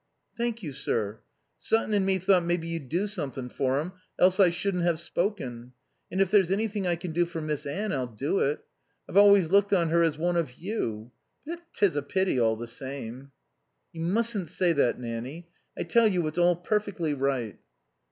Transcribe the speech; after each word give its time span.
"Thank 0.35 0.63
you, 0.63 0.73
sir. 0.73 1.19
Sutton 1.59 1.93
and 1.93 2.03
me 2.07 2.17
thought 2.17 2.43
maybe 2.43 2.67
you'd 2.67 2.89
do 2.89 3.05
something 3.07 3.49
for 3.49 3.79
him, 3.79 3.91
else 4.17 4.39
I 4.39 4.49
shouldn't 4.49 4.81
have 4.83 4.99
spoken. 4.99 5.73
And 6.09 6.19
if 6.19 6.31
there's 6.31 6.49
anything 6.49 6.87
I 6.87 6.95
can 6.95 7.11
do 7.11 7.23
for 7.23 7.39
Miss 7.39 7.67
Anne 7.67 7.91
I'll 7.91 8.07
do 8.07 8.39
it. 8.39 8.65
I've 9.07 9.15
always 9.15 9.51
looked 9.51 9.73
on 9.73 9.89
her 9.89 10.01
as 10.01 10.17
one 10.17 10.37
of 10.37 10.53
you. 10.53 11.11
But 11.45 11.61
'tis 11.75 11.95
a 11.95 12.01
pity, 12.01 12.39
all 12.39 12.55
the 12.55 12.65
same." 12.67 13.31
"You 13.93 14.01
mustn't 14.01 14.49
say 14.49 14.73
that, 14.73 14.99
Nanny. 14.99 15.49
I 15.77 15.83
tell 15.83 16.07
you 16.07 16.25
it's 16.25 16.39
all 16.39 16.55
perfectly 16.55 17.13
right." 17.13 17.59